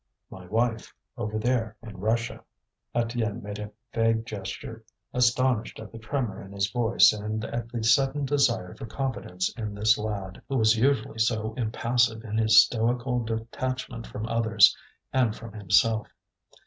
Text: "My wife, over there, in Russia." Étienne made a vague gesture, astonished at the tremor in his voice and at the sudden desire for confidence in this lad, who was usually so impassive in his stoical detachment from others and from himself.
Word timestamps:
"My 0.31 0.47
wife, 0.47 0.91
over 1.15 1.37
there, 1.37 1.77
in 1.83 1.95
Russia." 1.99 2.43
Étienne 2.95 3.43
made 3.43 3.59
a 3.59 3.71
vague 3.93 4.25
gesture, 4.25 4.83
astonished 5.13 5.79
at 5.79 5.91
the 5.91 5.99
tremor 5.99 6.41
in 6.41 6.53
his 6.53 6.71
voice 6.71 7.13
and 7.13 7.45
at 7.45 7.69
the 7.71 7.83
sudden 7.83 8.25
desire 8.25 8.73
for 8.73 8.87
confidence 8.87 9.53
in 9.55 9.75
this 9.75 9.99
lad, 9.99 10.41
who 10.49 10.57
was 10.57 10.75
usually 10.75 11.19
so 11.19 11.53
impassive 11.53 12.23
in 12.23 12.35
his 12.39 12.63
stoical 12.63 13.23
detachment 13.23 14.07
from 14.07 14.25
others 14.27 14.75
and 15.13 15.35
from 15.35 15.53
himself. 15.53 16.07